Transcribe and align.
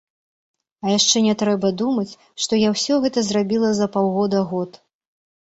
А 0.85 0.95
яшчэ 0.95 1.21
не 1.25 1.35
трэба 1.41 1.69
думаць, 1.81 2.07
што 2.47 2.59
я 2.63 2.73
ўсё 2.73 2.99
гэта 3.05 3.25
зрабіла 3.29 3.69
за 3.83 3.91
паўгода-год. 3.99 4.83